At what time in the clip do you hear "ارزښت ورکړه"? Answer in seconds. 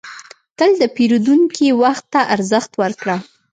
2.35-3.17